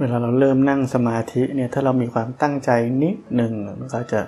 [0.00, 2.70] เวลาเราเริ่มนั่งสมาธิเนี่ยถ้าเรามีความตั้งใจ
[3.02, 4.20] นิดหนึ่งมันก็จะ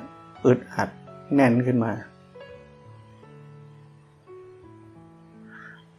[0.46, 0.88] อึดอัด
[1.34, 1.92] แน่นขึ้นมา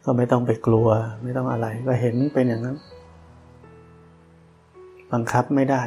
[0.04, 0.88] ก็ไม่ต้องไปกลัว
[1.22, 2.76] ไม่ต้องอะไรก็เห็นเป็นอย่างนั้น
[5.12, 5.82] บังคับไม่ได้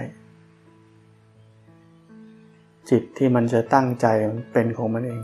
[2.90, 4.08] จิตที่มันจะตั้งใจ
[4.54, 5.22] เป็นของมันเอง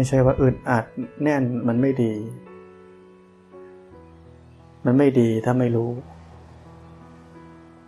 [0.00, 0.84] ไม่ใช่ว่าอึดอัด
[1.22, 2.12] แน่นมันไม่ดี
[4.84, 5.90] มันไม่ดีถ้าไม่รู้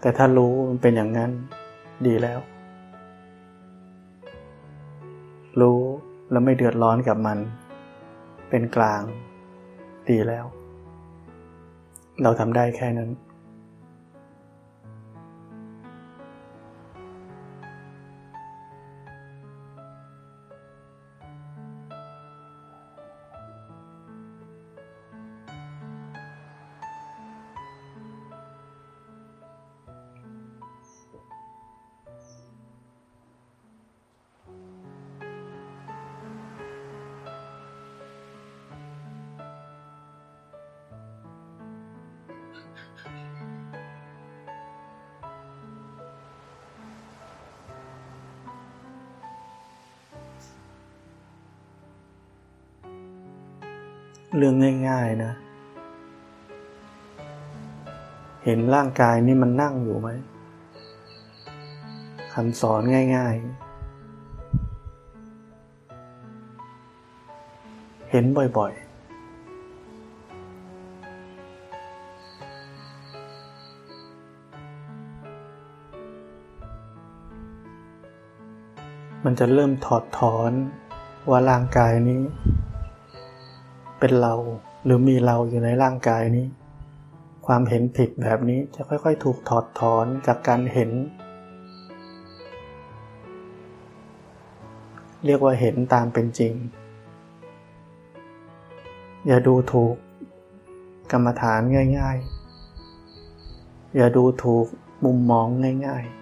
[0.00, 1.30] แต่ถ้ารู้มันเป็นอย่างนั้น
[2.06, 2.40] ดีแล้ว
[5.60, 5.80] รู้
[6.30, 7.38] แล้วไม่เดือดร้อนกับมัน
[8.50, 9.02] เป็นกลาง
[10.10, 10.44] ดีแล้ว
[12.22, 13.10] เราทำได้แค่นั้น
[54.36, 54.54] เรื่อง
[54.88, 55.32] ง่าย ๆนะ
[58.44, 60.08] เห็นร่างกายนี่มันนั่งอยู่ไหม
[62.34, 62.80] คำสอน
[63.16, 63.62] ง่าย ๆ
[68.10, 68.92] เห็นบ่อยๆ
[79.24, 80.52] มันจะเริ่มถอดถอน
[81.30, 82.22] ว่าร่างกายนี้
[84.04, 84.36] เป็นเรา
[84.84, 86.46] หรือมีเราอยู่ในร่างกายนี้
[87.46, 90.90] ความเห็นผิดแบบนี้จะค่อย ๆ ถูกถอดถอนจากการเห็น
[95.24, 96.52] เรียกว่าเห็นตามเป็นจริง
[99.26, 99.94] อย่าดูถูก
[101.12, 101.60] กรรมฐาน
[101.98, 102.18] ง่าย
[103.06, 104.66] ๆ อย่าดูถูก
[105.04, 105.46] มุมมอง
[105.86, 106.21] ง่าย ๆ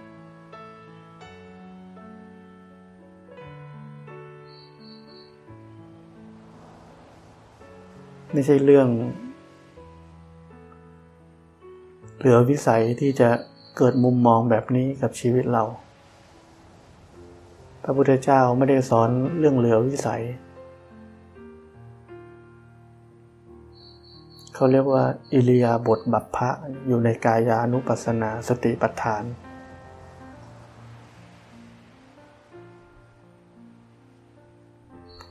[8.33, 8.87] ไม่ใช่เรื่อง
[12.17, 13.29] เหลือวิสัยที่จะ
[13.77, 15.63] เกิดมุมมองแบบนี้กับชีวิตเรา
[17.83, 20.23] พระพุทธเจ้าไม่ได้สอนเรื่องเหลือวิสัย
[24.53, 25.03] เขาเรียกว่า
[25.33, 26.49] อิริยาบถบัพพะ
[26.87, 29.23] อยู่ในกายานุปัสสนาสติปัฏฐาน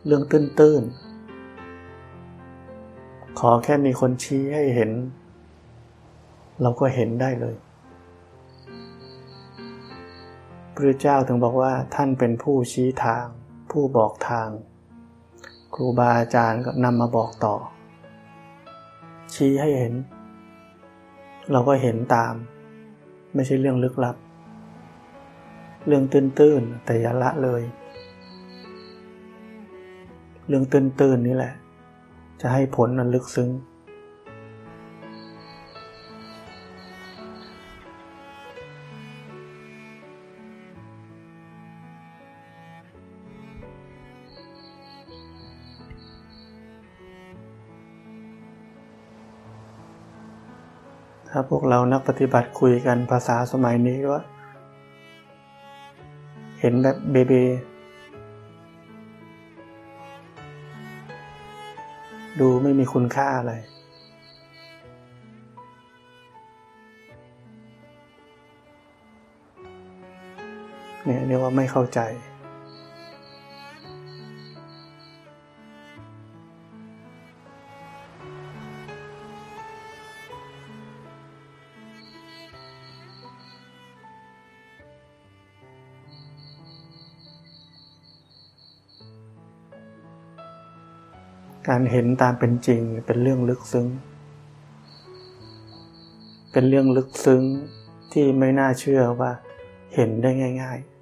[0.07, 1.10] เรื่องตื้นๆ
[3.45, 4.91] ขอแค่มีคนชี้ให้เห็น
[6.63, 7.57] เราก็เห็นได้เลย
[10.75, 13.25] พระเจ้าถึงบอกว่าท่านเป็นผู้ชี้ทาง
[13.71, 14.49] ผู้บอกทาง
[15.75, 17.55] ครูบาอาจารย์ก็นำมาบอกต่อ
[19.35, 19.95] ชี้ให้เห็น
[21.53, 22.35] เราก็เห็นตาม
[23.35, 24.17] ไม่ใช่เรื่องลึกลับ
[25.87, 27.63] เรื่องตื้นๆแต่อย่าละเลย
[30.47, 31.55] เรื่องตื้นๆนี่แหละ
[32.41, 33.51] จะให้ผลอันลึกซึ้ง
[51.33, 54.21] ถ้าพวกเรานักปฏิบัติคุยกันภาษาสมัยนี้ว่า
[56.61, 57.33] เห็นแบบเบเบ
[62.41, 63.53] ดูไม่มีคุณค่าอะไร
[71.05, 72.01] เนี่ยเรียกว่าไม่เข้าใจ
[91.69, 93.87] การเห็นตามเป็นจริงเป็นเรื่องลึกซึ้ง
[96.53, 97.43] เป็นเรื่องลึกซึ้ง
[98.13, 99.31] ที่ไม่น่าเชื่อว่า
[99.95, 100.31] เห็นได้
[100.63, 101.00] ง่าย ๆ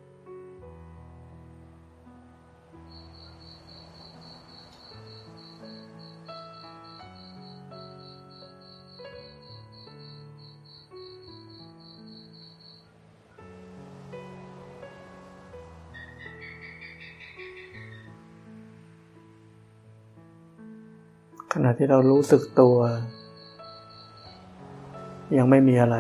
[21.69, 22.76] ณะที่เรารู้สึกตัว
[25.37, 25.97] ยังไม่มีอะไร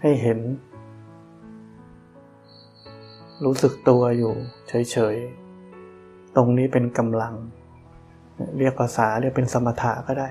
[0.00, 0.38] ให้เห็น
[3.44, 4.32] รู้สึกตัวอยู่
[4.68, 7.34] เฉยๆ ตรงนี้เป็นกำลัง
[8.58, 10.28] เรียกภาษาเรียกเป็นสมถะก็ได้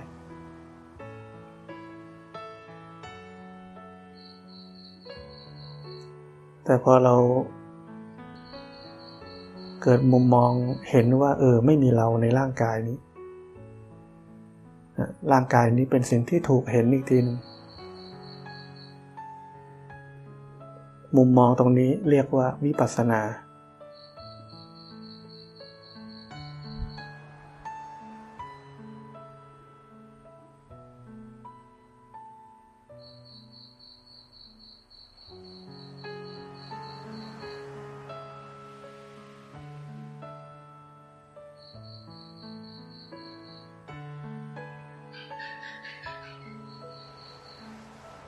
[6.64, 7.16] แต่พอเรา
[9.84, 10.52] เกิดมุมมอง
[10.90, 13.00] เห็นว่า เออ ไม่มีเราในร่างกายนี้
[15.32, 17.38] ร่างกายนี้เป็นสิ่งที่ถูกเห็นอีกทีนึง
[21.18, 23.22] มุมมองตรงนี้เรียกว่าวิปัสสนา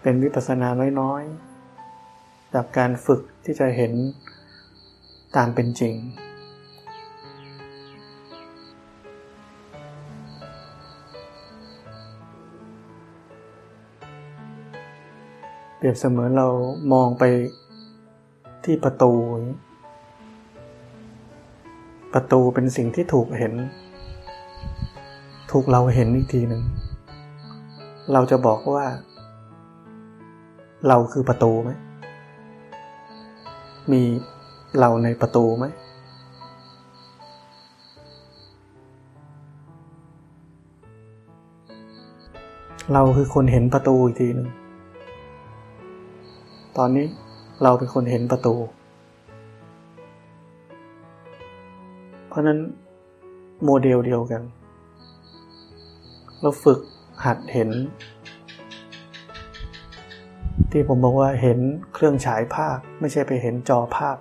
[0.06, 0.70] เป็นวิปัสสนา
[1.00, 3.94] น้อยๆจากการฝึกที่จะเห็น
[5.36, 5.96] ตามเป็นจริง
[15.78, 16.48] เปรียบเสมือนเรา
[16.94, 17.24] มองไป
[18.66, 19.14] ที่ประตู
[22.14, 23.54] ประตูเป็นสิ่งที่ถูกเห็น
[25.52, 26.64] ถูกเราเห็นอีกทีหนึ่ง
[28.14, 28.86] เราจะบอกว่า
[30.88, 31.72] เราคือประตูไหม
[33.92, 34.02] มี
[34.80, 35.66] เราในประตูไหม
[42.94, 44.50] เราคือคนเห็นประตูอีกทีหนึ่ง
[46.78, 47.06] ตอนนี้
[47.64, 48.56] เราเป็นคนเห็นประตู
[52.28, 52.60] เพราะนั้น
[53.64, 54.42] โมเดลเดียวกัน
[56.42, 56.80] เราฝึก
[57.26, 57.70] หัดเห็น
[60.76, 61.60] ที่ผมบอกว่าเห็น
[61.94, 64.18] เครื่องฉายภาพ ไม่ใช่ไปเห็นจอภาพ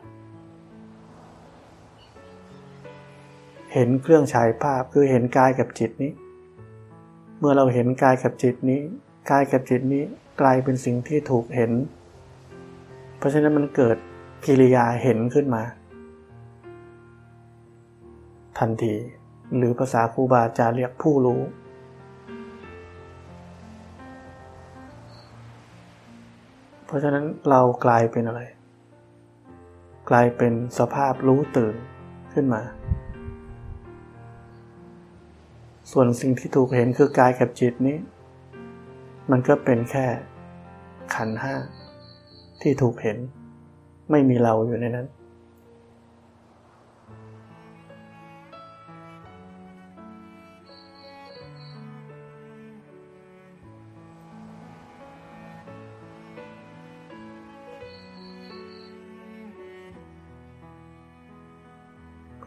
[3.73, 6.13] เห็นเครื่องฉายภาพคือเห็นกายกับจิตนี้
[7.39, 8.81] เมื่อเราเห็นกายกับจิตนี้
[9.31, 10.05] กายกับจิตนี้
[10.41, 11.73] กลายเป็นสิ่งที่ถูกเห็น
[13.19, 13.97] เพราะฉะนั้นมันเกิด
[14.47, 15.63] กิริยาเห็นขึ้นมา
[18.59, 18.95] ทันที
[19.57, 21.41] หรือภาษาครูบาอาจารย์เรียกผู้รู้
[26.93, 28.41] ราะฉะนั้นเรากลายเป็นอะไร
[30.11, 31.75] กลายเป็นสภาพรู้ตื่น
[32.33, 32.63] ขึ้นมา
[35.93, 37.97] ส่วนสิ่งที่ถูกเห็นคือกายกับจิตนี้
[39.31, 40.07] มันก็เป็นแค่
[41.15, 41.55] ขันห้า
[42.63, 43.19] ที่ถูกเห็น
[44.11, 45.07] ไม่มีเราอยู่ในนั้น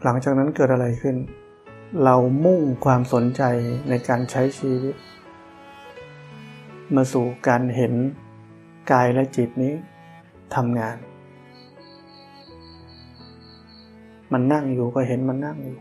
[0.08, 1.16] หลังจากนั้นเกิดอะไรขึ้น
[2.04, 3.42] เรามุ่งความสนใจ
[3.88, 4.94] ในการใช้ชีวิต
[6.94, 7.94] มาสู่การเห็น
[8.92, 9.74] กายและจิตนี้
[10.54, 10.96] ทำงาน
[14.32, 15.78] มันนั่งอยู่ก็เห็นมันนั่งอยู่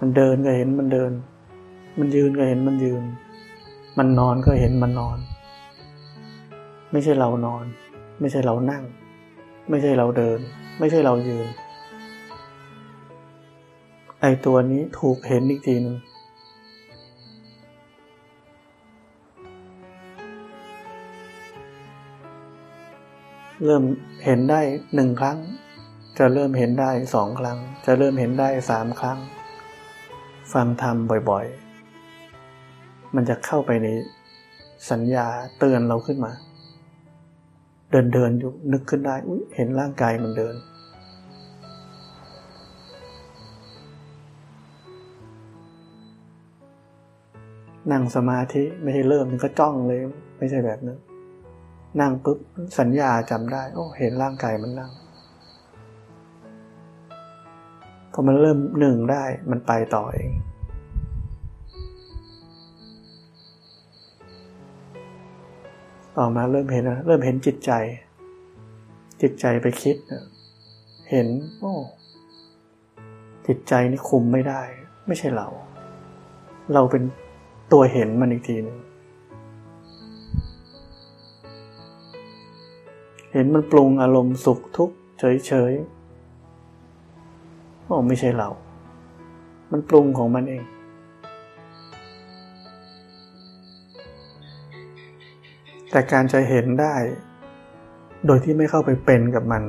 [0.00, 1.12] มันเดินก็เห็นมันเดิน
[1.98, 3.04] มันยืนก็เห็นมันยืน
[3.98, 5.18] มันนอนก็เห็นมันนอน
[6.92, 7.64] ไม่ใช่เรานอน
[8.20, 8.84] ไม่ใช่เรานั่ง
[9.70, 10.38] ไม่ใช่เราเดิน
[10.78, 11.48] ไม่ใช่เรายืน
[14.28, 15.96] ไอตัวนี้ถูกเห็นอีกทีหนึ่ง
[23.64, 23.82] เริ่ม
[24.24, 24.60] เห็นได้
[24.94, 25.38] หนึ่งครั้ง
[26.18, 29.18] จะเริ่มเห็นได้สองครั้ง จะเริ่มเห็นได้สามครั้ง
[30.52, 30.96] ฟังธรรม
[31.30, 33.88] บ่อยๆ มันจะเข้าไปใน
[34.90, 35.26] สัญญา
[35.58, 36.32] เตือนเราขึ้นมา
[37.90, 39.16] เดินเดินอยู่นึกขึ้นได้
[39.54, 40.56] เห็นร่างกายมันเดิน
[47.92, 50.00] นั่งสมาธิไม่ใช่เริ่มมันก็จ้องเลย
[50.38, 50.98] ไม่ใช่แบบนั้น
[52.00, 52.38] นั่งปุ๊บ
[52.78, 54.92] สัญญาจำได้ โอ้เห็นร่างกายมันนั่ง
[58.12, 60.30] พอมันเริ่มหนึ่งได้มันไปต่อเอง
[66.16, 67.72] ต่อมาเริ่มเห็นนะเริ่มเห็นจิตใจ
[69.22, 69.96] จิตใจไปคิด
[71.10, 71.26] เห็น
[71.60, 71.72] โอ้
[73.46, 74.62] จิตใจนี่คุมไม่ได้
[75.06, 75.48] ไม่ใช่เรา
[76.74, 77.02] เราเป็น
[77.72, 78.78] ตัวเห็นมันอีกทีนึง
[83.32, 88.48] เห็นมันปรุงอารมณ์สุขทุกข์เฉยๆโอ้ไม่ใช่เรา
[89.70, 90.64] มันปรุงของมันเอง
[95.90, 96.94] แต่การจะเห็นได้
[98.26, 99.62] โดยที่ไม่เข้าไปเป็นกับมัน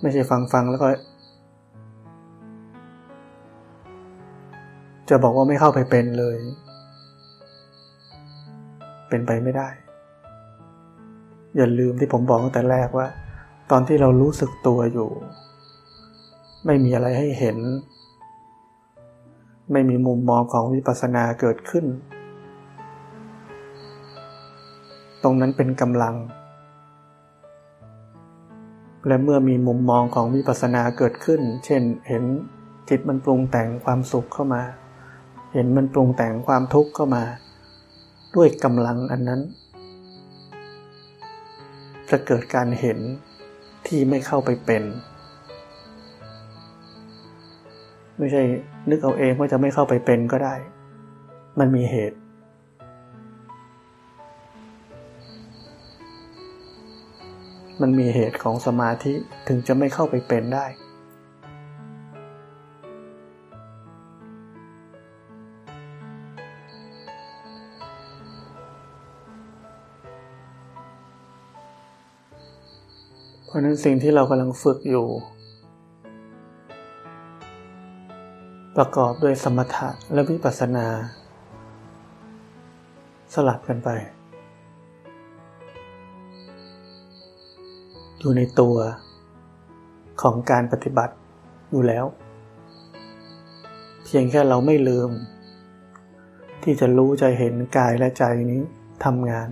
[0.00, 0.88] ไม่ใช่ฟังฟังแล้วก็
[5.08, 6.36] จะบอกว่าไม่เข้าไปเป็นเลย
[9.08, 9.68] เป็นไปไม่ได้
[11.56, 13.06] อย่าลืมที่ผมบอกตั้งแต่แรกว่า
[13.70, 15.10] ตอนที่เรารู้สึกตัวอยู่
[16.66, 17.58] ไม่มีอะไรให้เห็น
[19.72, 21.84] ไม่มีมุมมองของวิปัสสนาเกิดขึ้น
[25.22, 26.14] ตรงนั้นเป็นกำลัง
[29.06, 32.24] และเมื่อมีมุมมองของวิปัสสนาเกิดขึ้น เช่นเห็น
[32.88, 34.62] จิตมันปรุงแต่งความสุขเข้ามา
[35.56, 37.24] เห็นมันปรุงแต่งความทุกข์เข้ามา
[38.36, 39.40] ด้วยกำลังอันนั้น
[42.10, 42.98] จะเกิดการเห็น
[43.86, 44.82] ที่ไม่เข้าไปเป็น
[48.18, 48.42] ไม่ใช่
[48.90, 50.54] นึกเอาเองว่าจะไม่เข้าไปเป็นก็ได้
[51.58, 52.18] มันมีเหตุ
[57.80, 59.14] มันมีเหตุของสมาธิ
[59.48, 60.66] ถึงจะไม่เข้าไปเป็นได้
[73.54, 75.06] ราะนั้นสิ่งที่เรากำลังฝึกอยู่
[78.76, 80.86] ประกอบด้วยสมถะและวิปัสสนา
[83.34, 83.88] สลับกันไป
[88.18, 88.76] อยู่ในตัว
[90.22, 91.14] ของการปฏิบัติ
[91.70, 92.04] อยู่แล้ว
[94.04, 95.10] เพียงแค่เราไม่ลืม
[96.62, 98.62] ที่จะรู้ใจเห็นกายและใจนี้
[99.04, 99.48] ทำงาน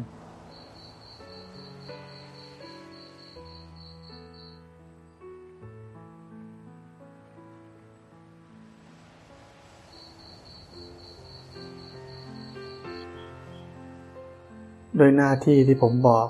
[15.02, 16.28] โดยหน้าที่ที่ผมบอก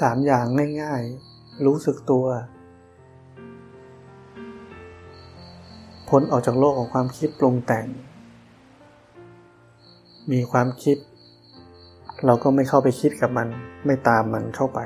[0.00, 0.44] สามอย่าง
[0.82, 2.26] ง่ายๆ รู้สึกตัว
[6.08, 7.86] พ้นออกจากโลกของความคิดปรุงแต่ง
[10.32, 10.96] มีความคิด
[12.26, 13.48] เราก็ไม่เข้าไปคิดกับมัน
[13.86, 14.80] ไม่ตามมันเข้าไป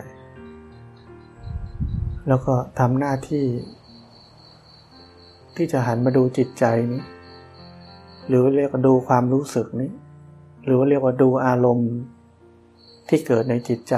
[2.29, 3.47] แล้วก็ทำหน้าที่
[5.57, 7.03] ที่จะหันมาดูจิตใจนี้
[8.29, 9.91] หรือเรียกว่าดูความรู้สึกนี้
[10.65, 11.93] หรือว่าเรียกว่าดูอารมณ์
[13.13, 13.95] ที่เกิดในจิตใจ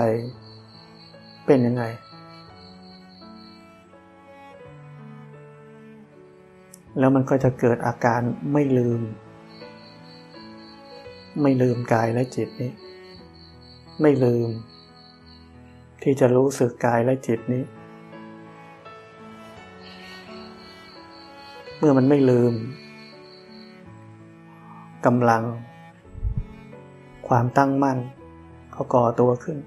[1.46, 1.84] เป็นยังไง
[6.98, 8.20] แล้วมันก็จะเกิดอาการ
[8.52, 9.00] ไม่ลืม
[11.42, 12.72] ไม่ลืมกายและจิตนี้
[14.00, 14.48] ไม่ลืม
[16.02, 17.62] ที่จะรู้สึกกายและจิตนี้
[21.78, 22.52] เมื่อมันไม่ลืม
[25.06, 25.42] กำลัง
[27.28, 27.98] ความตั้งมั่น
[28.74, 29.58] ขาก่อตัวขึ้น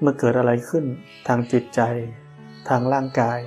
[0.00, 0.84] เมื่อเกิดอะไรขึ้น
[1.28, 1.80] ทางจิตใจ
[2.68, 3.38] ทางร่างกาย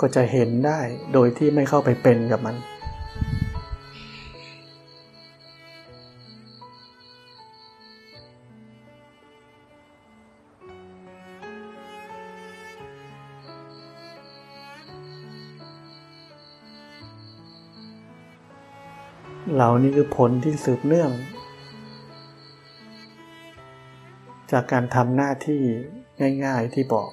[0.00, 0.80] ก็จะเห็นได้
[1.12, 2.56] โดยที่ไม่เข้าไปเป็นกับมัน
[19.66, 21.10] เหล่านี้คือผลที่สืบเนื่อง
[24.52, 25.62] จากการทำหน้าที่
[26.44, 27.10] ง่าย ๆที่บอก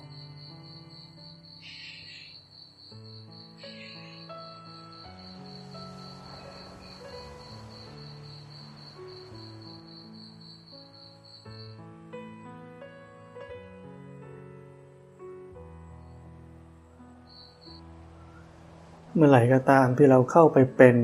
[19.16, 20.98] เมื่อไหร่ก็ตามที่เราเข้าไปเป็น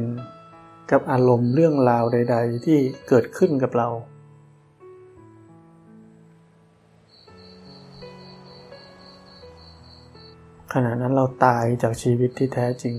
[0.92, 3.90] กับอารมณ์เรื่องราวใด ๆ ที่เกิดขึ้นกับเรา
[10.74, 12.96] ขณะนั้นเราตายจากชีวิตที่แท้จริง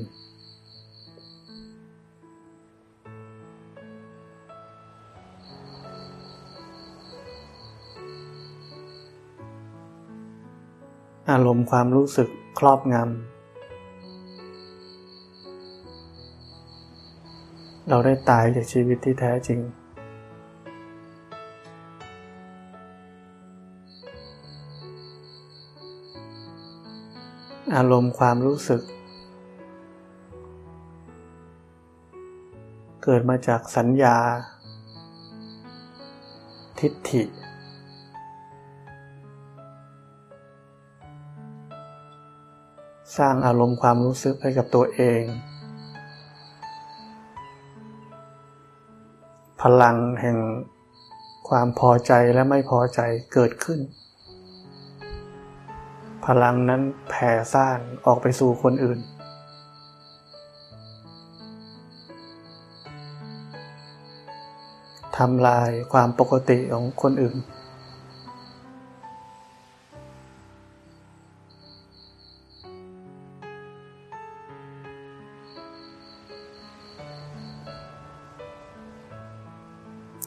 [11.30, 12.28] อารมณ์ความรู้สึก
[12.58, 13.39] ครอบงำ
[17.92, 19.60] เราได้ตายจากชีวิตที่แท้จริง
[27.76, 28.82] อารมณ์ความรู้สึก
[33.04, 34.16] เกิดมาจากสัญญา
[36.80, 37.22] ทิฏฐิ
[43.16, 45.22] สร้างอารมณ์ความรู้สึกให้กับตัวเอง
[49.66, 50.38] พลังแห่ง
[51.48, 53.00] ความพอใจและไม่พอใจ
[53.32, 53.80] เกิดขึ้น
[56.26, 58.98] พลังนั้นแผ่ซ่านออกไปสู่คนอื่น
[65.16, 67.36] ทำลายความปกติของคนอื่น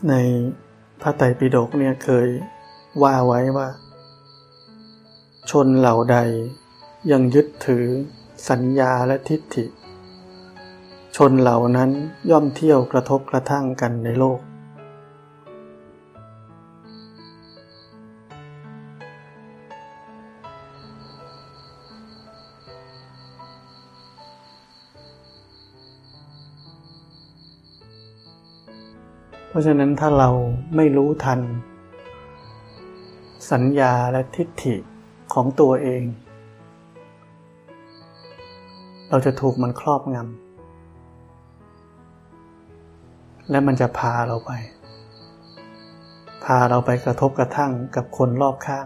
[0.10, 0.14] ใน
[1.02, 2.28] พระไตรปิฎกเนี่ยเคย
[3.04, 3.68] ว่าไว้ว่า
[5.50, 6.18] ชนเหล่าใด
[7.12, 7.86] ยังยึดถือ
[8.50, 9.66] สัญญาและทิฏฐิ
[11.16, 11.90] ชนเหล่านั้น
[12.32, 14.40] ย่อมเที่ยวกระทบกระทั่งกันในโลก
[29.54, 30.30] เพราะฉะนั้นถ้าเรา
[30.76, 31.40] ไม่รู้ทัน
[33.52, 34.76] สัญญาและทิฏฐิ
[35.34, 36.04] ของตัวเอง
[39.10, 44.52] เราจะถูกมันครอบงำและมันจะพาเราไป
[46.46, 48.86] พาเราไปกระทบกระทั่งกับคนรอบข้าง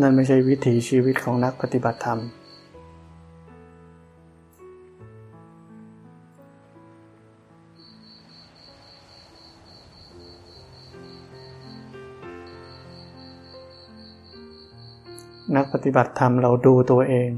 [0.00, 2.20] นั่นไม่ใช่วิถีชีวิตของนักปฏิบัติธรรม
[15.54, 17.30] นักปฏิบัติธรรมเราดูตัวเอง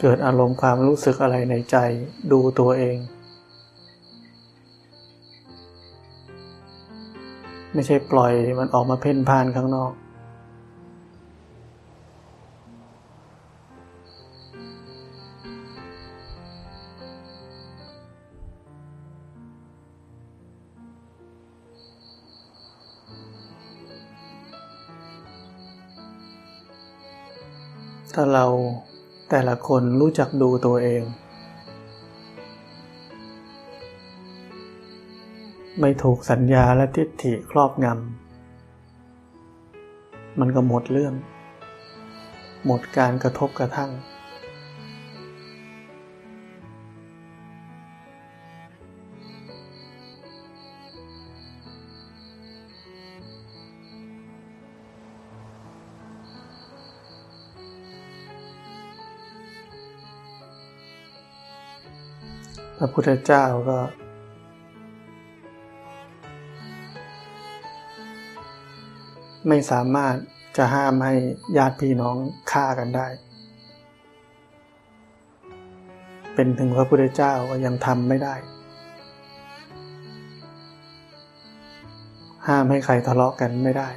[0.00, 1.76] เกิดอารมณ์ความรู้สึกอะไรในใจ
[2.32, 2.96] ดูตัวเอง
[7.74, 9.92] ไม่ใช่ปล่อยมันออกมาเพ่นพ่านข้างนอก
[28.18, 28.46] ถ้าเรา
[29.30, 31.02] แต่ละคนรู้จักดูตัวเอง
[35.80, 41.14] ไม่ถูกสัญญาและทิฏฐิครอบงำ มันก็หมดเรื่อง
[42.66, 43.90] หมดการกระทบกระทั่ง
[62.78, 63.78] พระพุทธเจ้าก็
[69.48, 70.14] ไม่สามารถ
[70.56, 71.14] จะห้ามให้
[71.56, 72.16] ญาติพี่น้อง
[72.52, 73.08] ฆ่ากันได้
[76.34, 78.34] เป็นถึงพระพุทธเจ้าก็ยังทำไม่ได้
[82.48, 83.88] ห้ามให้ใครทะเลาะกันไม่ได้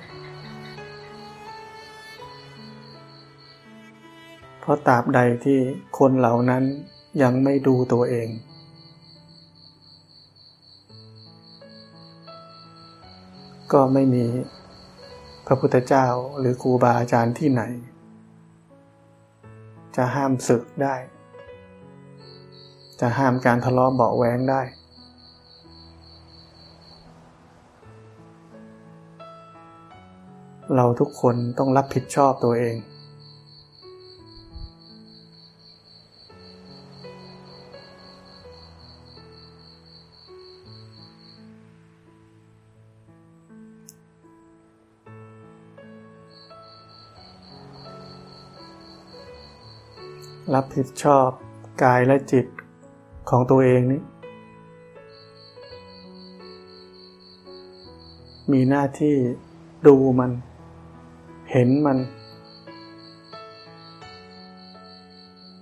[4.59, 5.59] เพราะตราบใดที่
[5.99, 6.63] คนเหล่านั้น
[7.21, 8.29] ยังไม่ดูตัวเอง
[13.73, 14.25] ก็ไม่มี
[15.47, 16.07] พระพุทธเจ้า
[16.39, 17.63] หรือครูบาอาจารย์ที่ไหน
[19.95, 20.95] จะห้ามศึกได้
[22.99, 24.61] จะห้ามการทะเลาะเบาแหวงได้
[30.75, 32.75] เราทุกคนต้องรับผิดชอบตัวเอง
[50.57, 51.29] รับผิดชอบ
[51.83, 52.45] กายและจิต
[53.29, 54.01] ของตัวเองนี้
[58.51, 59.15] มีหน้าที่
[59.87, 60.31] ดูมัน
[61.51, 61.97] เห็นมัน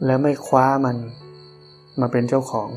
[0.06, 0.98] แล้วไม่คว้ามัน
[2.00, 2.70] มาเป็นเจ้าของ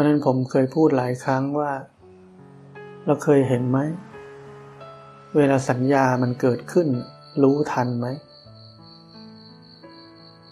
[0.00, 1.72] ราะนั้นผมเคยพูดหลายครั้งว่า
[3.06, 3.78] เราเคยเห็นไหม
[5.36, 6.88] เวลาสัญญามันเกิดขึ้น
[7.42, 8.06] รู้ทันไหม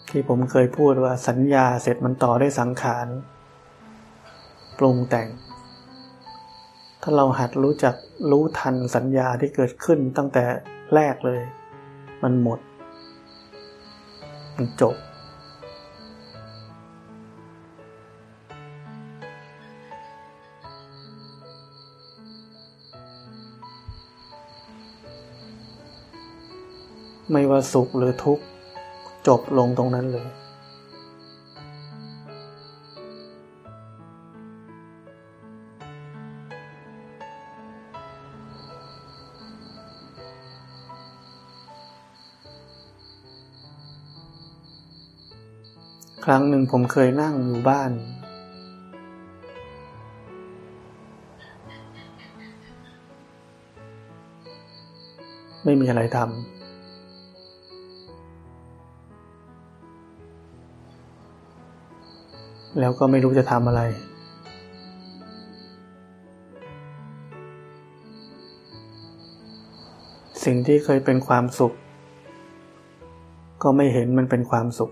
[0.09, 3.07] ที่ผมเคยพูดว่าสัญญาเสร็จมันต่อได้สังขาร
[4.77, 5.27] ปรุงแต่ง
[7.01, 7.95] ถ้าเราหัดรู้จัก
[8.31, 10.43] รู้ทันสัญญาที่เกิดขึ้นตั้งแต่
[10.95, 11.41] แรกเลย
[12.23, 12.59] มันหมด
[14.55, 14.95] มันจบ
[27.31, 28.43] ไม่ว่าสุขหรือทุกข์
[29.27, 30.27] จบลงตรงนั้นเลย
[46.25, 47.91] ครั้งหนึ่งผมเคยนั่งอยู่บ้าน
[55.63, 56.58] ไม่มีอะไรทำ
[62.79, 63.81] แล้วก็ไม่รู้จะทำอะไร
[70.45, 71.73] สิ่งที่เคยเป็นความสุข
[73.63, 74.91] ก็ไม่เห็นมันเป็นความสุข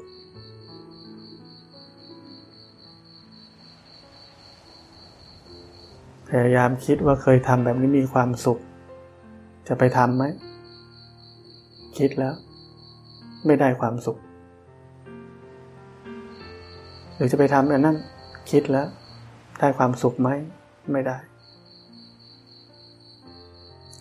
[6.30, 8.60] พยายามคิดว่าเคยทำแบบนี้มีความสุข
[9.68, 10.24] จะไปทำไหม
[11.98, 12.34] คิดแล้ว
[13.46, 14.18] ไม่ได้ความสุข
[17.18, 17.98] หรือจะไปทำอันนั้น
[18.52, 18.88] คิดแล้ว
[19.60, 20.30] ได้ความสุขไหม
[20.92, 21.18] ไม่ได้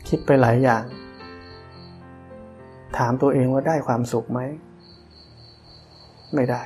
[0.08, 0.84] คิดไปหลายอย่าง
[2.98, 4.40] ถามตัวเองว่าได้ความสุขไหม
[6.34, 6.62] ไม่ได้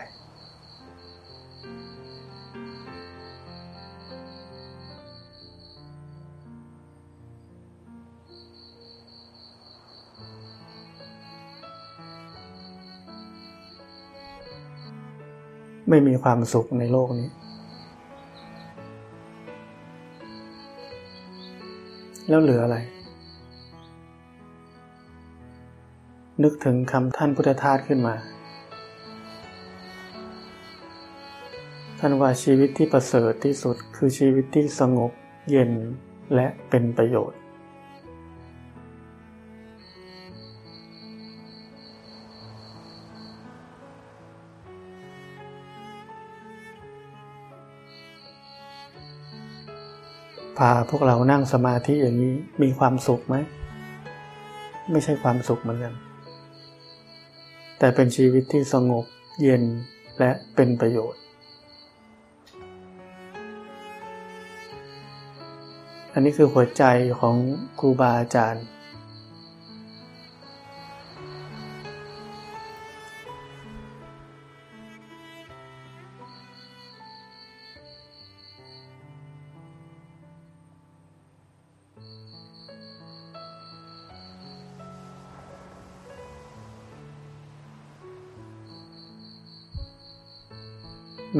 [15.90, 17.28] ไม่มีความสุขในโลกนี้
[22.28, 22.78] แล้วเหลืออะไร
[26.42, 28.14] นึกถึงคำท่านพุทธทาสขึ้นมา
[31.98, 35.12] ท่านว่าชีวิตที่ประเสริฐที่สุดคือชีวิตที่สงบ
[35.50, 35.72] เย็น
[36.34, 37.38] และเป็นประโยชน์
[50.64, 53.36] พาพวกเรานั่งสมาธิอย่างนี้มีความสุขไหม
[54.90, 55.94] ไม่ใช่ความสุขเหมือนกัน
[57.78, 59.04] แต่เป็นชีวิตที่สงบ
[59.42, 59.62] เย็น
[60.18, 61.20] และเป็นประโยชน์
[66.12, 66.84] อันนี้คือหัวใจ
[67.20, 67.36] ของ
[67.80, 68.64] ครูบาอาจารย์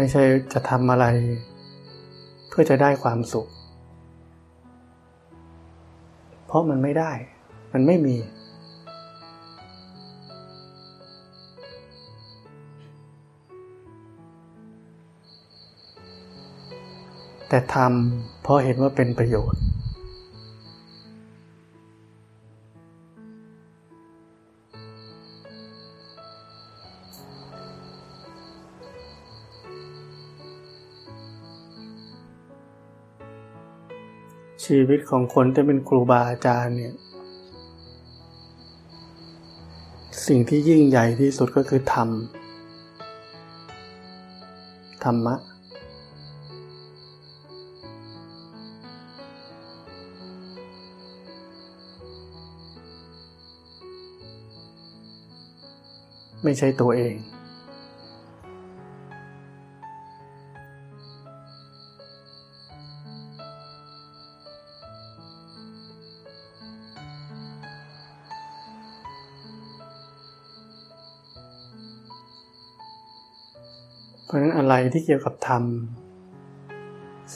[0.03, 1.07] ไม่ใช่จะทำอะไร
[2.49, 3.49] เพื่อจะได้ความสุข
[6.47, 7.13] เพราะมันไม่ได้
[7.73, 8.17] มันไม่มี
[17.49, 19.63] แต่ทำเพราะเห็นว่าเป็นประโยชน์
[34.75, 36.95] ชีวิตของคนที่เป็นครูบาอาจารย์เนี่ย
[40.27, 42.09] สิ่งที่ยิ่งใหญ่ที่สุดก็คือธรรม
[45.05, 45.35] ธรรมะ
[56.45, 57.15] ไม่ใช่ตัวเอง
[74.31, 75.63] เพราะฉะนั้นอะไรที่เกี่ยวกับธรรม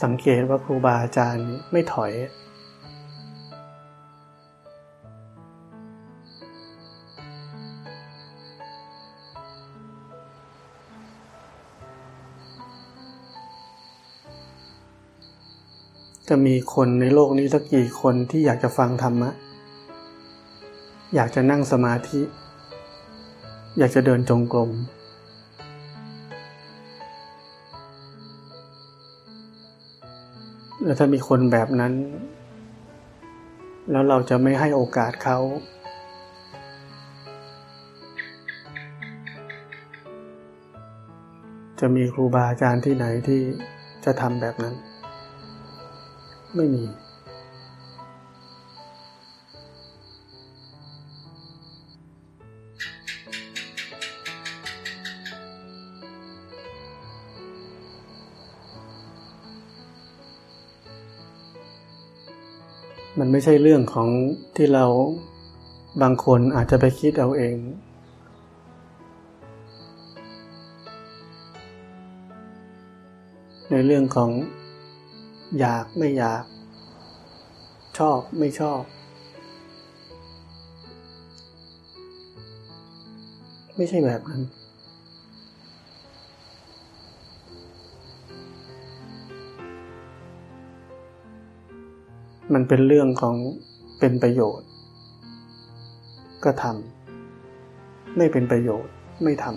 [0.02, 2.12] สังเกตว่าครูบาอาจารย์ไม่ถอย
[16.28, 19.30] จะมีคนในโลกนี้สักกี่คนที่อยากจะฟังธรรมะ
[21.14, 22.20] อยากจะนั่งสมาธิ
[23.78, 24.72] อยากจะเดินจงกรม
[30.94, 31.92] แล้วถ้ามีคนแบบนั้น
[33.90, 35.38] แล้วเราจะไม่ให้โอกาสเขา
[41.80, 43.40] จะมีครูบาอาจารย์ที่ไหนที่
[44.04, 44.74] จะทำแบบนั้น
[46.57, 46.85] ไม่มี
[63.27, 64.09] มันไม่ใช่เรื่องของ
[64.57, 64.85] ที่เรา
[66.03, 67.57] บางคนอาจจะไปคิดเอาเอง
[73.71, 74.31] ในเรื่องของ
[75.59, 76.45] อยากไม่อยาก
[77.99, 78.83] ชอบไม่ชอบ
[83.77, 84.43] ไม่ใช่แบบนั้น
[92.55, 93.37] มันเป็นเรื่องของ
[93.99, 94.69] เป็นประโยชน์
[96.45, 99.55] ก็ทำไม่เป็นประโยชน์ไม่ทำ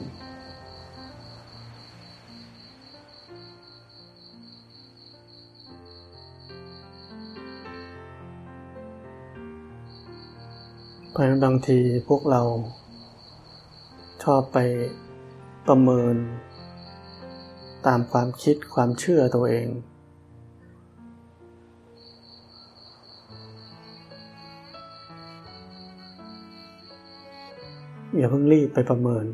[11.12, 12.42] เพราะบางทีพวกเรา
[14.24, 14.58] ชอบไป
[15.68, 16.16] ประเมิน
[17.88, 19.68] ตามความคิดความเชื่อตัวเอง
[28.18, 29.26] อย่าเพิ่งรีบไปประเมิน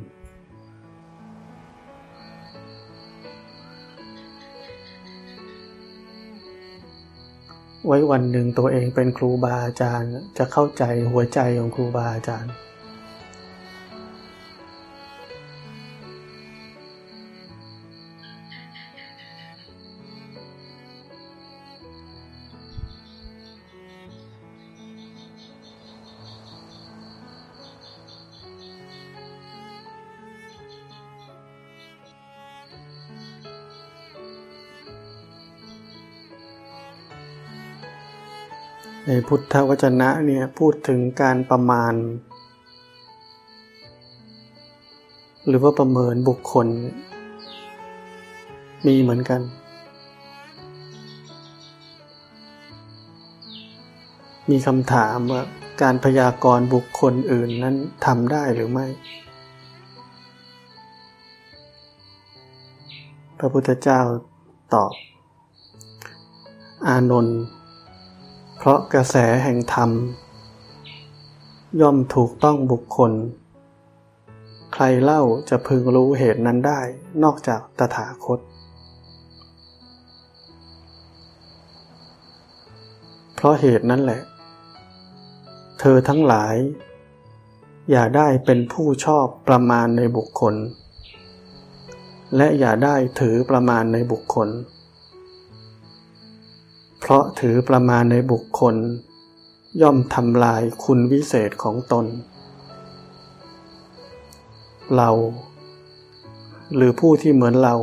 [7.85, 12.53] ไว้วันหนึ่งตัวเองเป็นครูบาอาจารย์ จะเข้าใจหัวใจของครูบาอาจารย์
[39.27, 41.93] พุทธวจนะเนี่ยพูดถึงการประมาณ
[45.47, 46.67] หรือว่าประเมินบุคคล
[48.85, 49.41] มีเหมือนกัน
[54.49, 55.41] มีคำถามว่า
[55.81, 58.85] การพยากรณ์บุคคลอื่นนั้นทำได้หรือไม่
[63.39, 64.01] พระพุทธเจ้า
[64.73, 64.93] ตอบ
[66.87, 67.39] อานนท์
[68.65, 69.91] เพราะกระแสแห่งธรรม
[71.81, 73.11] ย่อมถูกต้องบุคคล
[74.73, 76.81] ใครเล่าจะพึงรู้เหตุนั้นได้
[77.23, 78.39] นอกจากตถาคต
[83.35, 84.21] เพราะเหตุนั้นแหละ
[85.79, 86.55] เธอทั้งหลาย
[87.91, 90.55] อย่าได้เป็นผู้ชอบประมาณในบุคคล
[92.37, 94.49] และอย่าได้ถือประมาณในบุคคล
[97.05, 98.75] เพราะถือประมาณในบุคคล
[99.81, 102.05] ย่อมทำลายคุณวิเศษของตน
[104.95, 105.09] เรา
[106.75, 107.75] หรือผู้ที่เหมือนเรา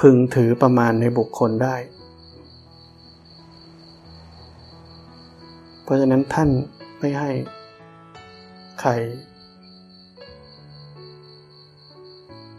[0.00, 1.76] พึงถือประมาณในบุคคลได้
[5.82, 6.50] เพราะฉะนั้นท่าน
[6.98, 7.30] ไม่ให้
[8.80, 8.90] ใคร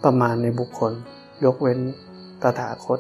[0.04, 0.92] ประมาณในบุคคล
[1.46, 1.80] ยกเว้น
[2.42, 3.00] ตถาคต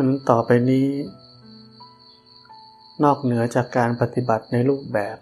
[0.00, 0.86] มันต่อไปนี้
[3.04, 5.16] นอกเหนือจากการปฏิบัติในรูปแบบ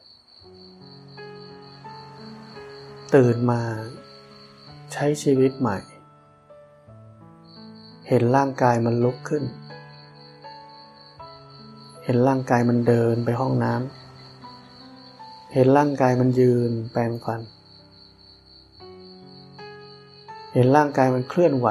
[3.14, 3.62] ตื่นมา
[4.92, 5.78] ใช้ชีวิตใหม่
[8.08, 9.44] เห็นร่างกายมันลุกขึ้น
[12.04, 17.40] เห็นร่างกายมันเดินไปห้องน้ำเห็นร่างกายมันยืนแปลงฟัน
[20.54, 21.68] เห็นร่างกายมันเคลื่อนไหว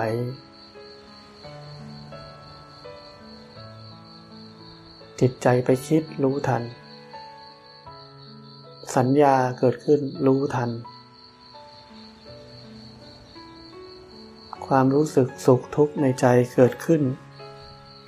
[5.25, 6.63] จิตใจไปคิดรู้ทัน
[8.95, 10.69] สัญญาเกิดขึ้นรู้ทัน
[14.67, 17.01] ความรู้สึกสุขทุกข์ในใจเกิดขึ้น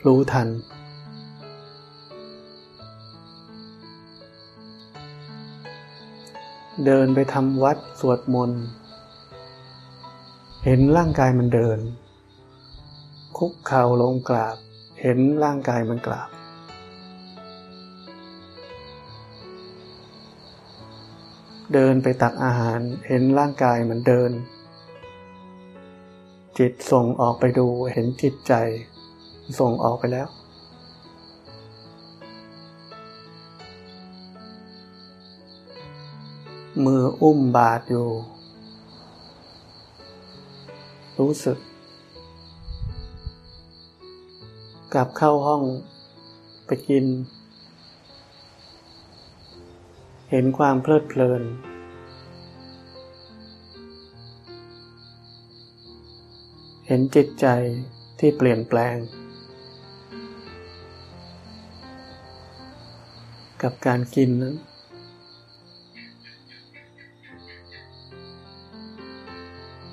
[0.06, 0.48] รู้ทัน
[6.86, 8.64] เดินไปทำวัดสวดมนต์
[10.66, 11.80] เห็นร่างกายมันเดิน
[13.38, 14.58] คุกเข่าลงกราบ
[15.02, 16.30] เห็นร่างกายมันกราบ
[21.74, 24.32] เดินไปตักอาหาร เห็นร่างกายมันเดิน
[26.58, 28.54] จิตส่งออกไปดูเห็นจิตใจ
[29.60, 30.28] ส่งออกไปแล้ว
[36.86, 38.08] มืออุ้มบาดอยู่
[41.20, 41.58] รู้สึก
[44.94, 45.64] กลับเข้าห้อง
[46.66, 47.06] ไปกิน
[50.40, 51.44] ห็นความเพลิดเพลิน
[56.88, 57.46] เห็นจิตใจ
[58.20, 58.96] ที่เปลี่ยนแปลง
[63.62, 64.56] กับการกินนั้น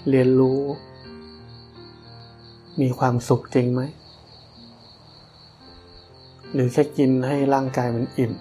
[0.09, 0.61] เรียนรู้
[2.81, 3.83] มีความสุขจริงไหม
[6.53, 8.35] หรือแค่กินให้ร่างกายมันอิ่ม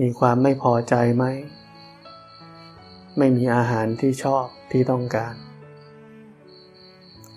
[0.00, 1.24] มีความไม่พอใจไหม
[3.18, 5.34] ไม่มีอาหารที่ชอบที่ต้องการ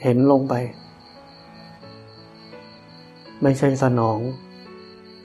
[0.03, 0.53] เห็นลงไป
[3.43, 4.19] ไม่ใช่สนอง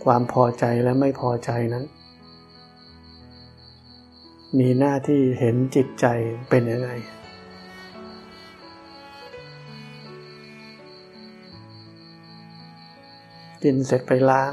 [0.05, 1.85] ความพอใจและไม่พอใจนั้น
[4.59, 6.07] มีหน้าที่เห็นจิตใจ
[6.51, 6.91] เป็นยังไง
[13.63, 14.53] กินเสร็จไปล้าง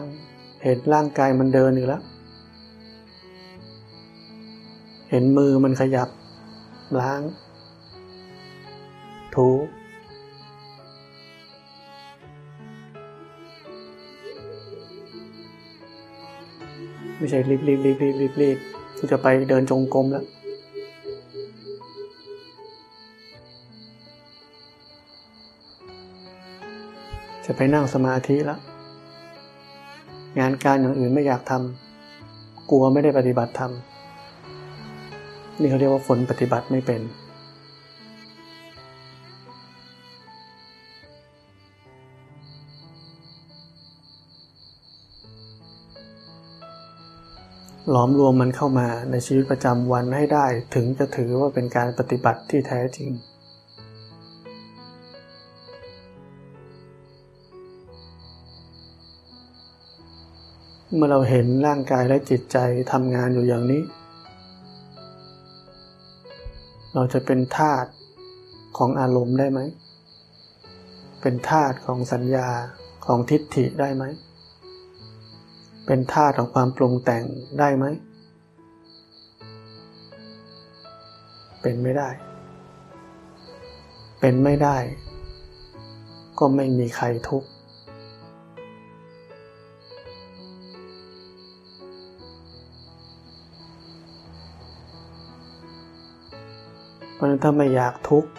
[0.63, 2.03] เห็นร่างกายมันเดินอยู่แล้ว
[5.09, 6.09] เห็นมือมันขยับ
[6.99, 7.21] ล้าง
[9.35, 9.49] ถู
[17.17, 18.57] ไม่ใช่รีบรีบรีบรีบรีบรีบ
[18.97, 20.25] กูจะไปเดินจงกรมแล้ว
[27.45, 28.59] จะไปนั่งสมาธิแล้ว
[30.39, 33.73] งานการอย่างอื่นไม่อยากทำกลัวไม่ได้ปฏิบัติธรรม
[35.59, 37.01] นี่เขาเรียกว่าฝนปฏิบัติไม่เป็น
[47.91, 50.45] หลอมรวมมันเข้ามาในชีวิตประจำวันให้ได้
[50.75, 53.11] ถึงจะถือว่าเป็นการปฏิบัติที่แท้จริง
[60.95, 62.57] เมื่อเราเห็นร่างกายและจิตใจ
[62.91, 63.81] ทำงานอยู่อย่างนี้
[66.93, 67.89] เราจะเป็นธาตุ
[68.77, 69.59] ของอารมณ์ได้ไหม
[71.21, 72.49] เป็นธาตุของสัญญา
[73.05, 74.03] ของทิฏฐิได้ไหม
[75.85, 77.23] เป็นธาตุของความปรุงแต่ง
[77.59, 77.85] ได้ไหม
[81.61, 82.09] เป็นไม่ได้
[84.19, 84.77] เป็นไม่ได้
[86.39, 87.49] ก็ไม่มีใครทุกข์
[97.19, 98.29] เพราะนั้นถ้าไม่อยากทุกข์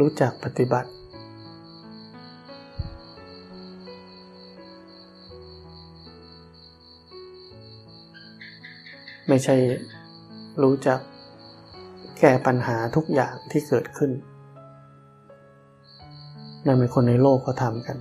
[0.00, 0.90] รู้จักปฏิบัติ
[9.28, 9.56] ไม่ใช่
[10.62, 11.00] รู้จัก
[12.18, 14.10] แก้ปัญหาทุกอย่างที่เกิดขึ้น
[16.66, 17.98] นั่นเป็นคนในโลกเขาทำกัน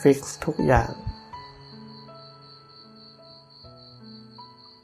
[0.00, 0.90] ฟิกซ์ทุกอย่าง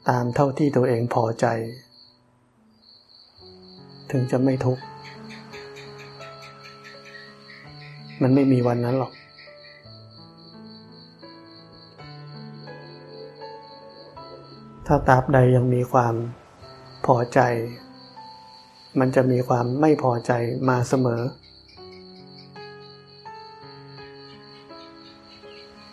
[0.09, 1.45] ตามเท่าที่ตัวเองพอใจ
[4.11, 4.83] ถึงจะไม่ทุกข์
[8.21, 9.13] มันไม่มีวันนั้นหรอก
[14.87, 16.13] ถ้าตราบใดยังมีความ
[17.05, 17.39] พอใจ
[18.99, 20.31] มันจะมีความไม่พอใจ
[20.69, 21.21] มาเสมอ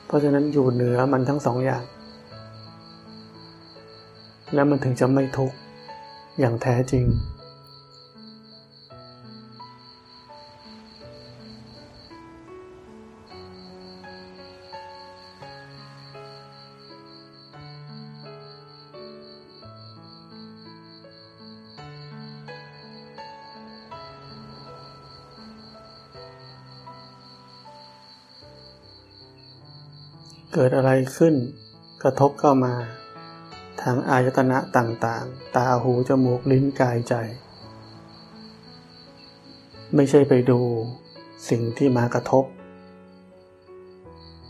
[0.07, 1.85] เพราะฉะนั้นอยู่เหนือมันทั้งสองอย่าง
[4.53, 5.57] แล้วมันถึงจะไม่ทุกข์
[6.38, 7.07] อย่างแท้จริง
[30.59, 31.34] เกิดอะไรขึ้น
[32.03, 32.74] กระทบเข้ามา
[33.85, 37.14] ทางอายตนะต่างๆ ตาหู จมูก ลิ้นกายใจ
[39.95, 40.61] ไม่ใช่ไปดู
[41.49, 42.45] สิ่งที่มากระทบ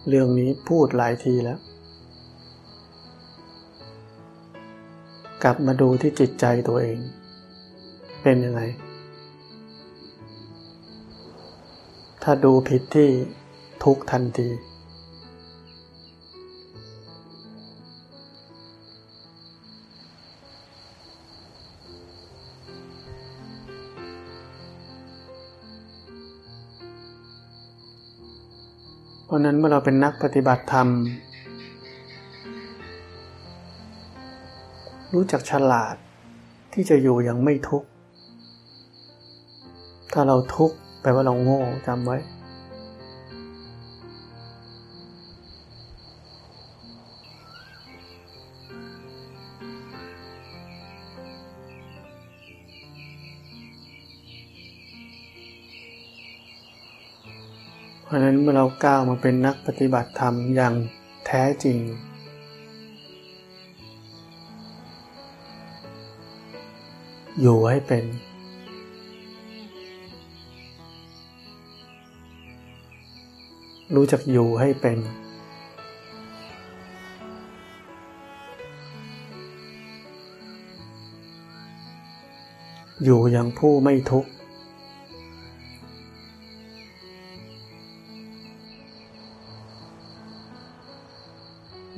[0.09, 1.59] เรื่องนี้พูดหลายทีแล้ว
[5.43, 6.99] กลับมาดูที่จิตใจตัวเอง
[8.22, 8.62] เป็นยังไง
[12.22, 13.09] ถ้าดูผิดที่
[13.85, 14.49] ทุกทันที
[29.45, 30.88] นั้นเมื่อเราเป็นนักปฏิบัติธรรม
[35.14, 35.95] รู้จักฉลาด
[36.72, 37.88] ที่จะอยู่อย่างไม่ทุกข์
[40.12, 42.18] ถ้าเราทุกข์แปลว่าเราโง่จำไว้
[58.25, 60.75] นั้นเมื่อเราก้าวมาเป็นนักปฏิบัติธรรมอย่าง
[61.27, 61.79] แท้จริง
[67.41, 68.05] อยู่ให้เป็น
[73.95, 74.99] รู้จักอยู่ให้เป็น
[83.05, 84.31] อยู่อย่างผู้ไม่ทุกข์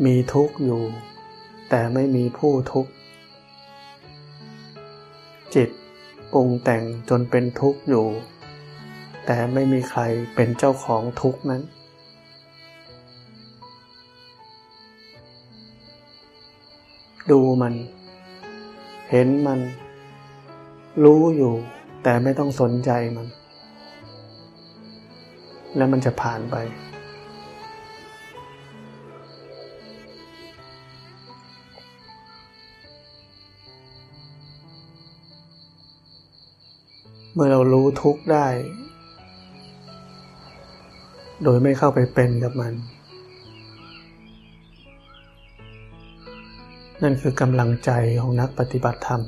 [0.05, 0.83] มีทุกข์อยู่
[1.71, 2.91] แต่ไม่มีผู้ทุกข์
[5.55, 5.69] จิต
[6.33, 8.07] ปรุงแต่งจนเป็นทุกข์อยู่
[9.27, 10.01] แต่ไม่มีใคร
[10.35, 11.63] เป็นเจ้าของทุกข์นั้น
[17.31, 17.75] ดูมัน
[19.11, 19.61] เห็นมัน
[21.05, 21.55] รู้อยู่
[22.03, 23.27] แต่ไม่ต้องสนใจมัน
[25.77, 26.57] แล้วมันจะผ่านไป
[37.39, 38.47] เมื่อเรารู้ทุกข์ได้
[41.45, 42.75] โดยไม่เข้าไปเป็นกับมัน
[47.03, 49.23] นั่นคือกำลังใจของนักปฏิบัติธรรม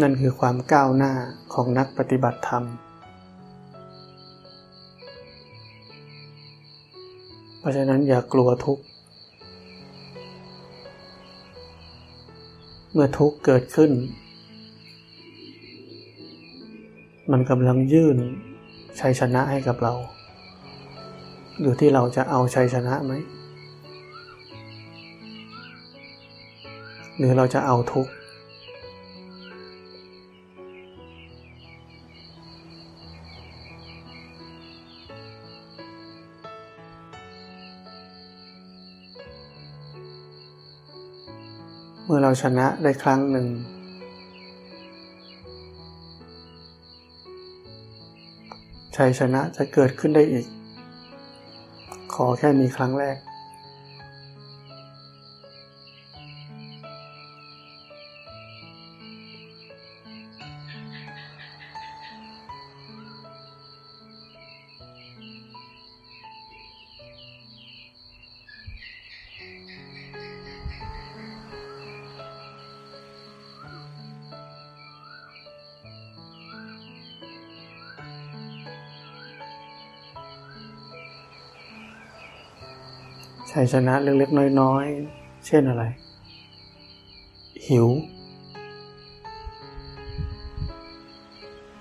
[0.00, 1.12] นั่นคือความก้าวหน้า
[1.54, 2.64] ของนักปฏิบัติธรรม
[7.58, 8.84] เพราะฉะนั้นอย่ากลัวทุกข์
[12.92, 13.92] เมื่อทุกข์เกิดขึ้น
[17.30, 18.16] มันกำลังยื่น
[19.00, 19.94] ชัยชนะให้กับเรา
[21.62, 23.12] อยู่ที่เราจะเอาชัยชนะไหม
[27.16, 28.12] หรือเราจะเอาทุกข์
[42.04, 43.46] เมื่อเราชนะได้ครั้งหนึ่ง
[49.02, 50.46] ชัยชนะจะเกิดขึ้นได้อีก
[52.14, 53.16] ขอแค่มีครั้งแรก
[83.62, 85.84] ยชนะเล็กๆน้อยๆ เช่นอะไร
[87.68, 87.88] หิว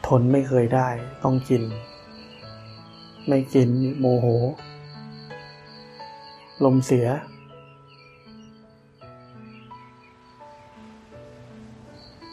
[0.08, 0.88] ทนไม่เคยได้
[1.24, 1.64] ต้องกิน
[3.28, 3.70] ไม่กิน
[4.00, 4.26] โมโห
[6.64, 7.08] ลมเสีย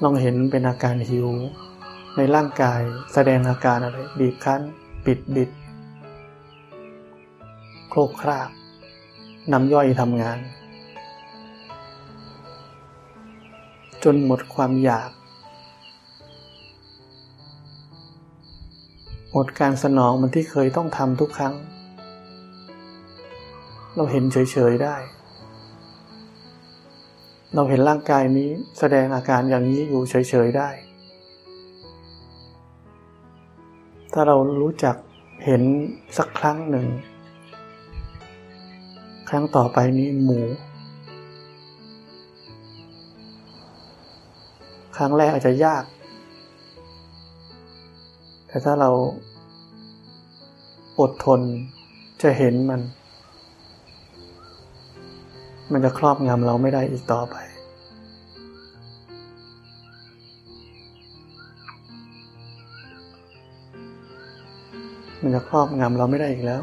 [0.02, 1.28] ลองเห็นเป็นอาการหิว
[2.16, 2.80] ในร่างกาย
[3.12, 4.60] แสดงอาการอะไรบีบคั้น
[5.06, 5.50] ปิดบิด
[7.88, 8.50] โครกคราก
[9.52, 10.38] น้ำย่อยทำงาน
[14.04, 15.10] จนหมดความอยาก
[19.32, 21.54] หมดการสนองมันที่เคยต้องทำทุกครั้ง
[23.94, 24.96] เราเห็นเฉย ๆ ได้
[27.54, 30.70] เราเห็นร่างกายนี้แสดงอาการอย่างนี้อยู่เฉย ๆ ได้
[34.12, 34.96] ถ้าเรารู้จัก
[35.44, 35.62] เห็น
[36.18, 36.86] สักครั้งหนึ่ง
[39.28, 40.40] ครั้งต่อไปนี้หมู
[44.96, 45.84] ครั้งแรกอาจจะยาก
[48.48, 48.90] แต่ถ้าเรา
[51.00, 51.40] อดทน
[52.22, 52.80] จะเห็นมัน
[55.72, 57.36] มันจะครอบงำเราไม่ได้อีกต่อไป
[65.22, 66.62] มันจะครอบงำเราไม่ได้อีกแล้ว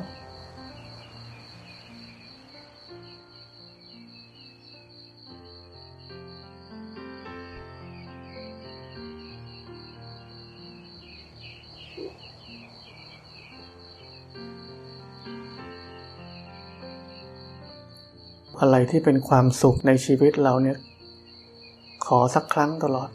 [18.65, 20.77] อะไรที่เป็นความสุขในชีวิตเราเนี่ย
[22.05, 23.09] ขอสักครั้งตลอด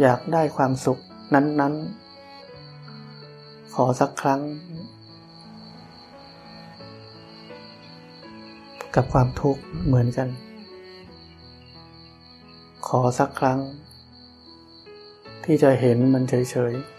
[0.00, 0.98] อยากได้ความสุข
[1.34, 1.74] นั้น
[2.92, 4.40] ๆ ขอสักครั้ง
[8.94, 10.28] กับความทุกข์เหมือนกัน
[12.88, 13.60] ขอสักครั้ง
[15.44, 16.95] ที่จะเห็นมันเฉย ๆ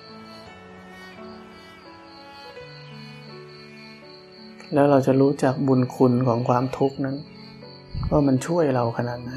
[4.73, 7.15] แล้วเราจะรู้จักบุญคุณของความทุกข์นั้น
[8.11, 9.33] ว่ามันช่วยเราขนาดไหน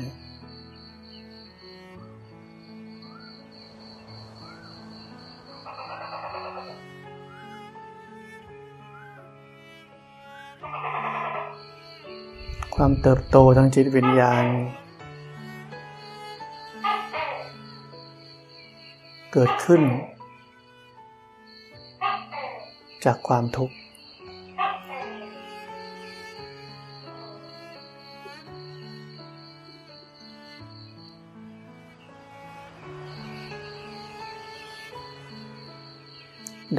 [12.76, 14.44] ความเติบโตทางจิตวิญญาณ
[19.32, 19.82] เกิดขึ้น
[23.04, 23.74] จากความทุกข์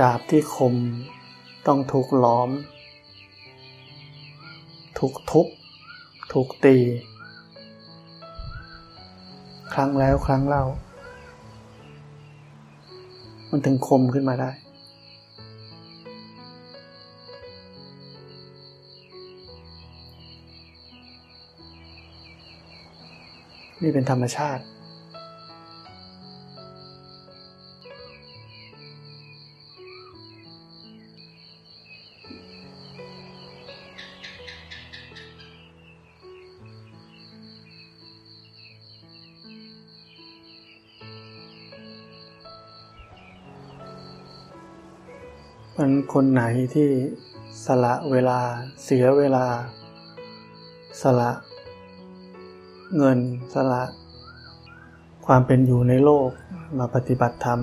[0.01, 0.75] ดาบที่คม
[1.67, 2.49] ต้องถูกล้อม
[4.99, 5.47] ถูกทุบ
[6.33, 6.77] ถูกตี
[9.73, 10.63] ครั้งแล้วครั้งเล่า
[13.49, 14.51] มันถึงคมขึ้นมาได้
[23.81, 24.63] นี่เป็นธรรมชาติ
[46.17, 46.43] คนไหน
[46.75, 46.89] ที่
[47.65, 48.39] สละเวลา
[48.83, 49.45] เสียเวลา
[51.01, 51.31] สละ
[52.97, 53.19] เงิน
[53.53, 53.83] สละ
[55.25, 56.29] ความเป็นอยู่ในโลก
[56.77, 57.59] มาปฏิบัติธรรม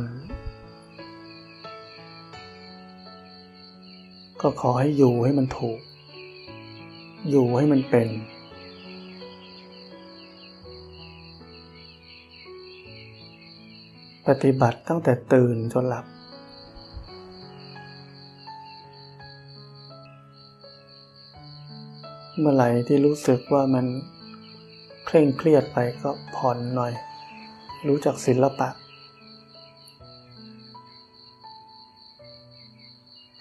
[4.40, 5.78] ก็ขอให้อยู่ให้มันถูก
[7.30, 8.08] อยู่ให้มันเป็น
[14.26, 16.06] ปฏิบัติตั้งแต่ตื่นจนหลับ
[22.40, 23.86] เมื่อไหร่ที่รู้สึกว่ามัน
[25.06, 26.92] เคร่งเครียดไปก็ผ่อนหน่อย
[27.88, 28.68] รู้จักศิลปะ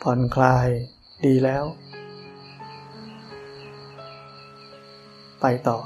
[0.02, 0.68] ผ่อนคลาย
[1.26, 1.64] ดีแล้ว
[5.42, 5.78] ไปต่อ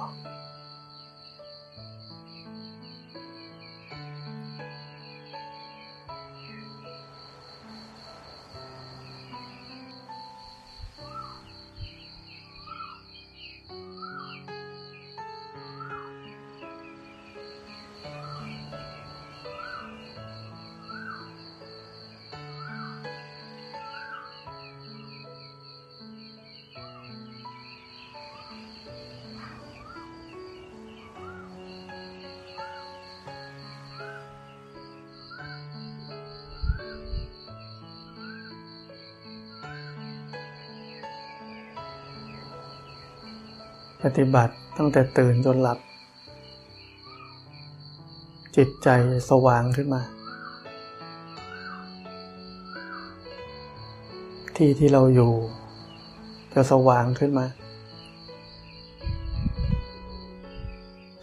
[44.18, 45.80] ฏิบัติตั้งแต่ตื่นจนหลับ
[48.56, 48.90] จิตใจ
[49.30, 50.02] สว่างขึ้นมา
[54.56, 55.32] ที่ที่เราอยู่
[56.54, 57.46] จะสว่างขึ้นมา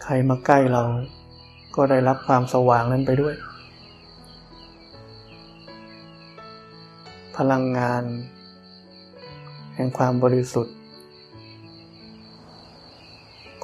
[0.03, 0.83] ใครมาใกล้เรา
[1.75, 3.35] ก็ได้รับความสว่างนั้นไปด้วย
[7.37, 8.03] พลังงาน
[9.75, 10.75] แห่งความบริสุทธิ์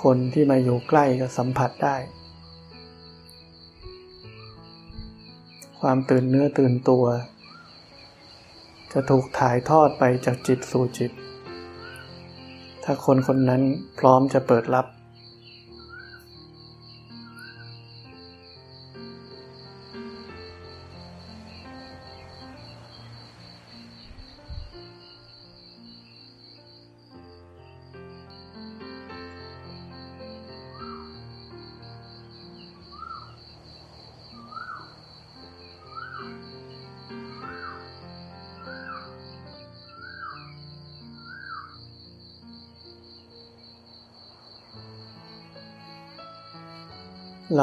[0.10, 1.96] คนที่มาอยู่ใกล้ก็สัมผัสได้
[5.80, 7.06] ความตื่นเนื้อตื่นตัว
[8.92, 11.12] จะถูกถ่ายทอดไปจากจิตสู่จิต
[12.84, 13.62] ถ้าคนคนนั้น
[14.00, 14.86] พร้อมจะเปิดรับ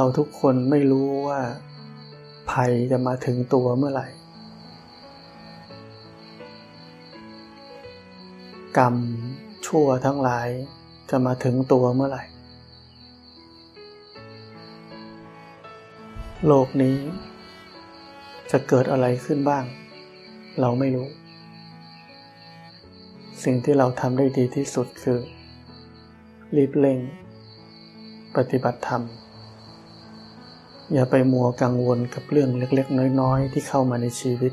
[0.03, 1.41] เราทุกคนไม่รู้ว่า
[2.51, 4.09] ภัยจะมาถึงตัวเมื่อไหร่
[8.79, 8.97] กรรม
[9.67, 10.49] ชั่วทั้งหลาย
[11.11, 12.25] จะมาถึงตัวเมื่อไหร่
[16.47, 16.97] โลกนี้
[18.51, 19.65] จะเกิดอะไรขึ้นบ้าง
[20.61, 21.09] เราไม่รู้
[23.45, 25.19] สิ่งที่เราทำได้ดีที่สุดคือ
[26.57, 26.99] รีบเร่ง
[28.37, 29.05] ปฏิบัติธรรม
[30.95, 34.53] อย่าไปมัวกังวลกับเรื่องเล็กๆ น้อยๆ ที่เข้ามาในชีวิต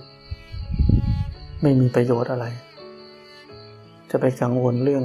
[1.61, 2.45] ไม่มีประโยชน์อะไร
[4.09, 5.03] จะไปกังวลเรื่อง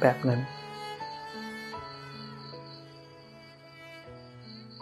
[0.00, 0.40] แบบนั้น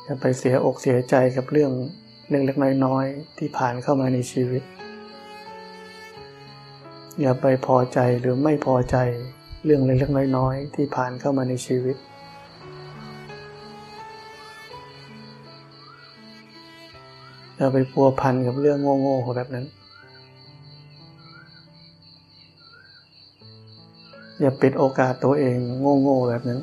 [0.05, 1.73] อย่าไปเสียอกเสียใจกับเรื่อง
[2.31, 4.63] เล็กๆ น้อยๆ ที่ผ่านเข้ามาในชีวิต
[7.21, 8.97] อย่าไปพอใจหรือไม่พอใจ
[9.65, 11.97] เรื่องเล็กๆ น้อยๆ ที่ผ่านเข้ามาในชีวิต
[17.57, 19.67] อย่าไปพัวพันกับเรื่องโง่ๆแบบนั้น
[24.41, 25.57] อย่าปิดโอกาสตัวเอง
[26.03, 26.61] โง่ๆแบบนั้น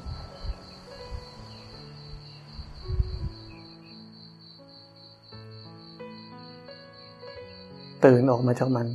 [8.06, 8.88] ตื่นออกมาจากมัน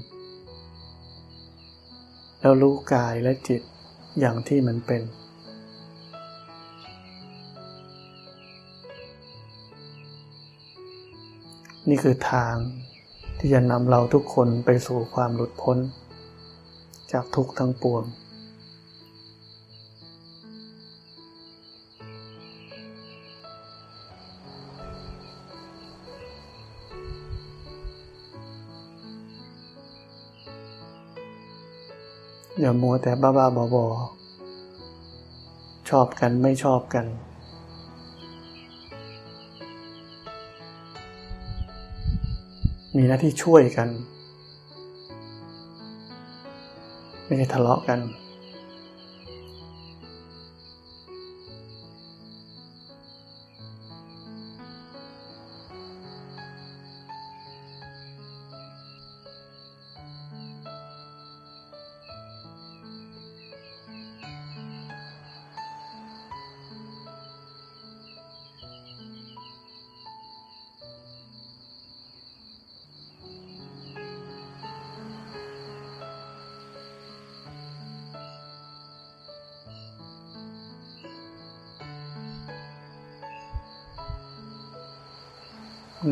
[2.40, 3.62] แล้วรู้กายและจิต
[4.20, 5.02] อย่างที่มันเป็น
[11.90, 12.54] นี่คือทาง
[13.38, 15.78] ที่จะนำเราทุกคนไปสู่ความหลุดพ้น
[17.12, 18.02] จากทุกทั้งปวง
[32.60, 33.86] อย่ามัวแต่บ้าบ้าบอบอ
[35.88, 37.06] ชอบกันไม่ชอบกัน
[42.96, 43.88] มีหน้าที่ช่วยกัน
[47.26, 47.98] ไม่ใช่ทะเลาะกัน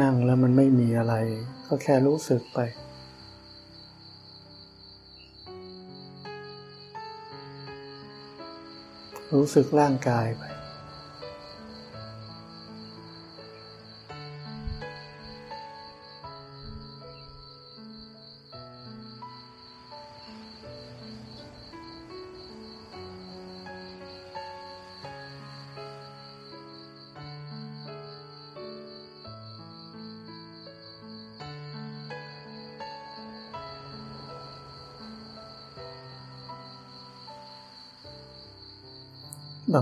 [0.03, 1.15] นั่งแล้วมันไม่มีอะไร
[1.67, 2.59] ก็แค่รู้สึกไป
[9.35, 10.54] รู้สึกร่างกายไป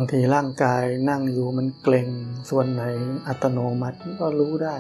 [0.03, 2.09] างทีร่างกายนั่งอยู่มันเกร็ง
[2.51, 2.83] ส่วนไหน
[3.29, 4.77] อัตโนมัติก็รู้ได้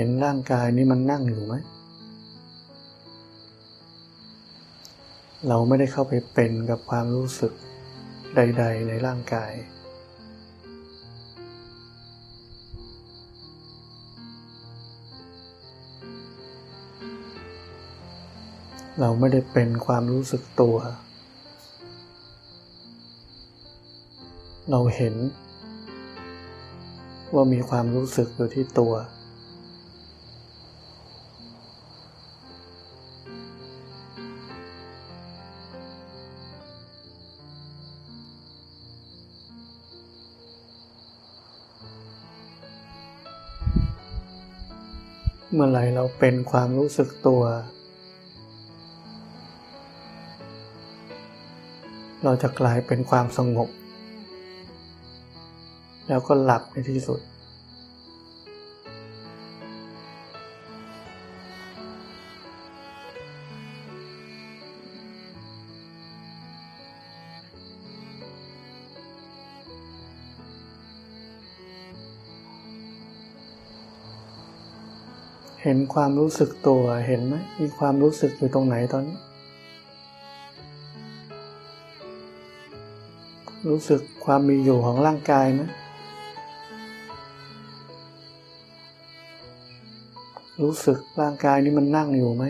[0.00, 1.54] เห็นร่างกายนี้มันนั่งอยู่ไหม
[5.48, 7.52] เราไม่ได้เข้าไปเป็นกับความรู้สึก
[8.34, 9.52] ใด ๆ ในร่างกาย
[19.00, 20.76] เราไม่ได้เป็นความรู้สึกตัว
[24.70, 25.14] เราเห็น
[27.34, 28.94] ว่ามีความรู้สึกอยู่ที่ตัว
[45.58, 47.42] มื่อไหร่เราเป็นความรู้สึกตัว
[52.24, 53.68] เราจะกลายเป็นความสงบ
[56.08, 57.20] แล้วก็หลับในที่สุด
[75.72, 79.18] ห็นความรู้สึกตัวเห็นไหมมีความรู้สึกอยู่ตรงไหนตอนนี้
[83.68, 85.62] รู้สึกความมีอยู่ของร่างกายไหม
[90.62, 92.44] รู้สึกร่างกายนี้มันนั่งอยู่ไหม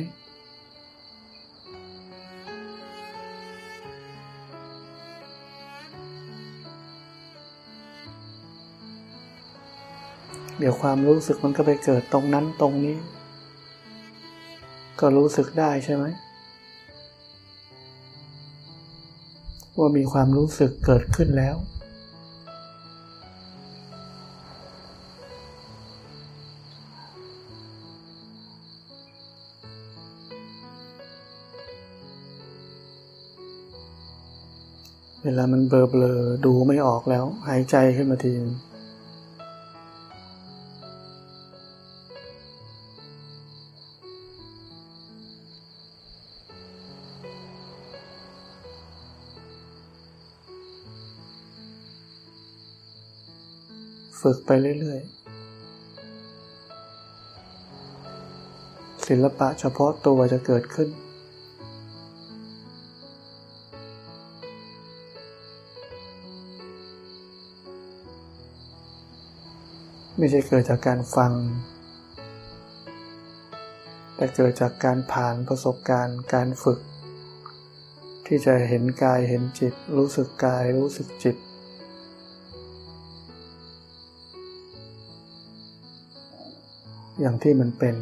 [10.58, 12.96] เดี๋ยวความรู้สึกมันก็ไปเกิดตรงนั้นตรงนี้
[15.00, 16.04] ก็รู้สึกได้ใช่ไหม
[19.78, 21.56] ว่ามีความรู้สึกเกิดขึ้นแล้ว
[35.24, 38.54] เวลามันเบลอเบลอดูไม่ออกแล้ว หายใจขึ้นมาทีนึง
[54.20, 54.50] ฝึกไป
[54.80, 55.18] เรื่อย ๆ
[59.06, 60.88] ศิลปะเฉพาะตัวจะเกิดขึ้น
[70.16, 71.32] ไม่ใช่เกิดจากการฟัง
[74.16, 76.80] แต่เกิดจากการผ่านประสบการณ์การฝึก
[78.26, 81.36] ที่จะเห็นกายเห็นจิต รู้สึกกายรู้สึกจิต
[87.20, 87.94] อย่างที่มันเป็น